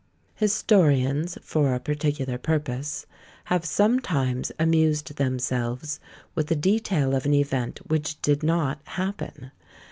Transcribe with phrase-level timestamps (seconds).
[0.33, 3.05] Historians, for a particular purpose,
[3.43, 5.99] have sometimes amused themselves
[6.33, 9.51] with a detail of an event which did not happen.